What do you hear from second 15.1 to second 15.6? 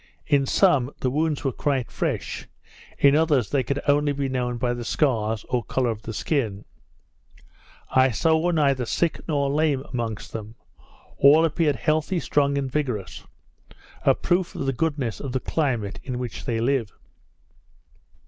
of the